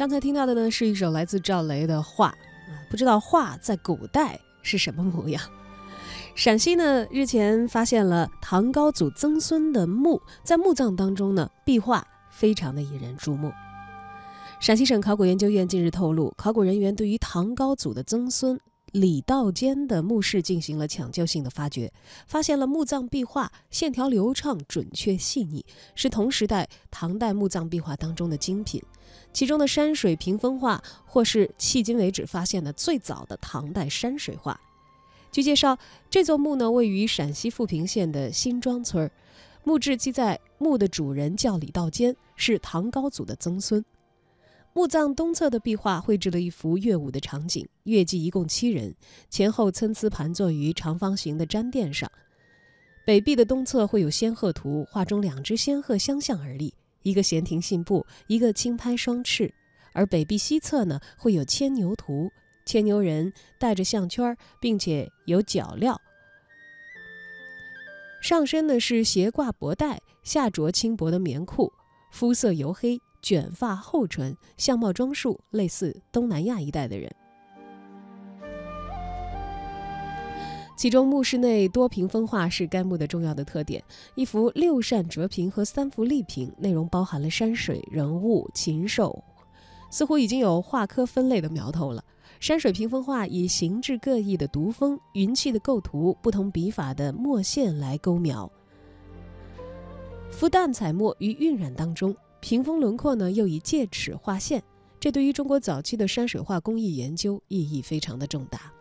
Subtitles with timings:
[0.00, 2.30] 刚才听到的呢，是一首来自赵雷的《画》，
[2.90, 5.42] 不知道画在古代是什么模样。
[6.34, 13.52] 陕西呢，日前发现了唐高祖曾孙的墓，在墓葬当中呢，壁画非常的引人注目。
[14.58, 18.58] 陕西省考古研究院近日透露，考古人员对于唐高祖的曾孙
[18.92, 21.92] 李道坚的墓室进行了抢救性的发掘，
[22.26, 25.62] 发现了墓葬壁画线条流畅、准确细腻，
[25.94, 28.82] 是同时代唐代墓葬壁画当中的精品。
[29.32, 34.60] 其中的山水屏风画，或是迄今为止发现的最早的唐代山水画。
[35.32, 39.10] 据介绍，这座墓呢位于陕西富平县的新庄村，
[39.62, 43.84] 墓志记载墓的主人叫李道坚，是唐高祖的曾孙。
[44.72, 48.94] 墓葬东侧的壁画绘制了一幅乐舞的场景，乐伎一共七人，
[49.28, 52.10] 前后参差盘坐于长方形的毡垫上。
[53.04, 56.72] 北壁的东侧会有仙鹤图，画中两只仙鹤相向而立，
[57.02, 59.52] 一个闲庭信步，一个轻拍双翅。
[59.92, 62.30] 而北壁西侧呢，会有牵牛图，
[62.64, 65.96] 牵牛人带着项圈，并且有脚镣，
[68.22, 71.72] 上身呢是斜挂脖带，下着轻薄的棉裤，
[72.10, 73.00] 肤色黝黑。
[73.22, 77.14] 卷发厚唇，相貌装束类似东南亚一带的人。
[80.80, 89.22] 其中墓室内多屏风画是该墓的重要的特点，一幅六扇折屏和三幅立屏，内容包含了山水、人物、禽兽，
[89.90, 92.02] 似乎已经有画科分类的苗头了。
[92.40, 98.50] 山水屏风画以形制各异的独峰、云气的构图、不同笔法的墨线来勾描，
[100.30, 102.16] 浮淡彩墨于晕染当中。
[102.40, 104.62] 屏风轮廓呢，又以戒尺画线，
[104.98, 108.72] 这对于中国早期的山水画工艺研究意义非常的重大。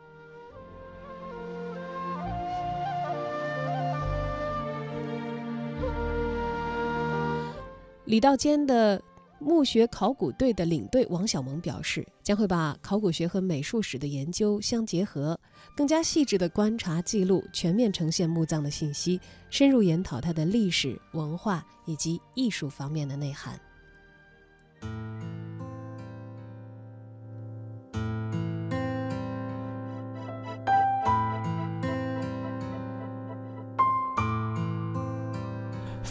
[8.09, 8.99] 李道坚的
[9.37, 15.39] 墓穴考古队的领队王小萌表示，将会把考古学和美术史的研究相结合，
[15.75, 19.21] 更加细致的观察记录，全面呈现墓葬的信息，
[19.51, 23.61] 深入研讨它的历史文化以及艺术方面的内涵。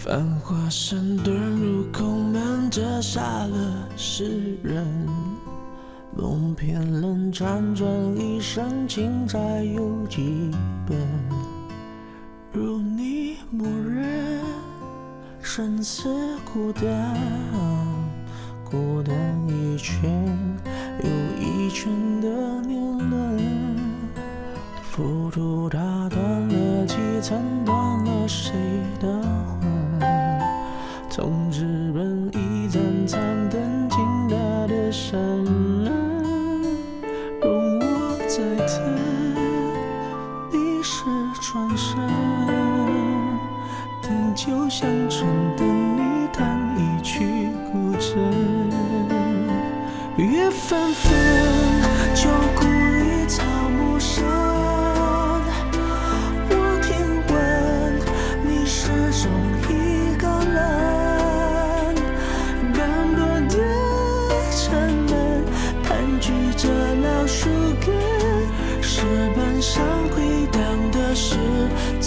[0.09, 5.07] 繁华山遁入空门，折煞了世人。
[6.17, 7.87] 梦偏冷，辗转
[8.17, 10.51] 一生，情债有几
[10.87, 10.99] 本？
[12.51, 14.43] 如你默认，
[15.43, 16.09] 生死
[16.43, 17.15] 孤单，
[18.65, 19.15] 孤单
[19.47, 20.11] 一圈
[21.05, 21.93] 又一圈
[22.23, 22.29] 的
[22.63, 23.77] 年轮，
[24.91, 27.77] 浮屠打断了几层，断
[28.07, 28.55] 了谁
[29.03, 29.07] 的
[29.61, 29.69] 魂？
[31.21, 33.19] 从纸本一盏盏
[33.51, 33.99] 灯，倾
[34.31, 34.37] 大
[34.69, 35.93] 的山人，
[37.43, 38.79] 容我再等，
[40.53, 41.03] 历史
[41.41, 41.99] 转身，
[44.01, 48.15] 等酒香醇，等你弹一曲古筝，
[50.19, 51.13] 月纷纷，
[52.15, 52.63] 旧故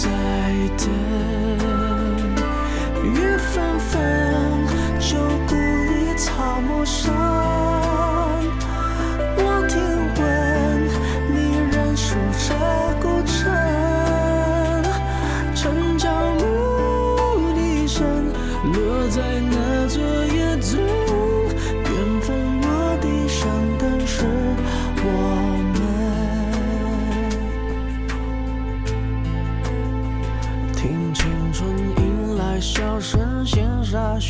[0.02, 0.08] 在
[0.78, 0.88] 等。
[3.04, 4.66] 雨纷纷
[4.98, 7.21] 旧故里草木深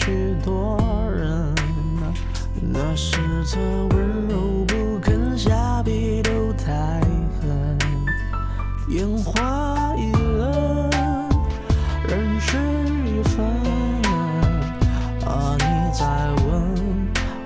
[0.04, 0.76] 许多
[1.12, 1.54] 人，
[2.60, 3.16] 那是
[3.52, 3.60] 他
[3.94, 7.00] 温柔不肯下笔都太
[7.40, 7.78] 狠，
[8.88, 10.90] 烟花易冷，
[12.08, 12.58] 人事
[13.06, 13.46] 已分。
[15.24, 15.64] 啊，你
[15.96, 16.04] 在
[16.48, 16.52] 问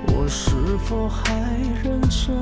[0.08, 0.54] 我是
[0.86, 1.30] 否还
[1.84, 2.40] 认真？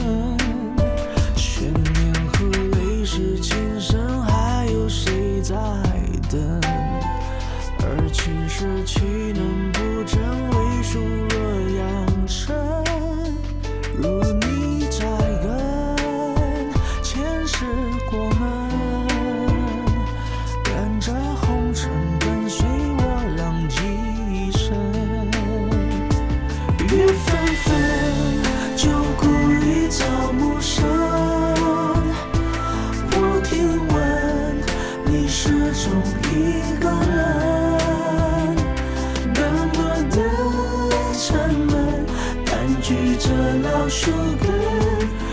[1.35, 2.47] 千年和
[2.79, 5.57] 泪湿情深，还有谁在
[6.31, 6.61] 等？
[7.81, 9.03] 而情是岂
[9.35, 9.64] 能？
[35.77, 35.93] 从
[36.31, 36.33] 一
[36.79, 38.55] 个人
[39.35, 40.17] 斑驳的
[41.19, 41.35] 城
[41.67, 42.07] 门
[42.47, 43.29] 盘踞着
[43.61, 44.49] 老树根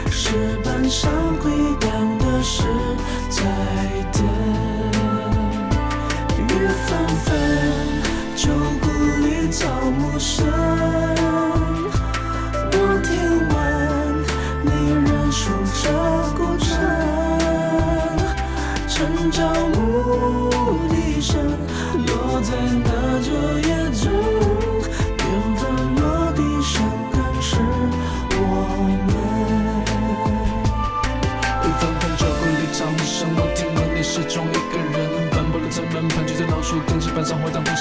[0.10, 2.64] 石板上回荡的是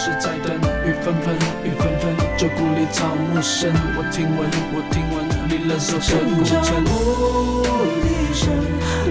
[0.02, 0.56] 是在等
[0.86, 7.62] 雨纷纷雨纷纷旧故里草木深我听闻我听闻离仍守着孤城城郊牧
[8.32, 8.48] 声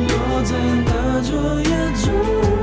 [0.07, 0.57] 落在
[0.88, 2.59] 那座野村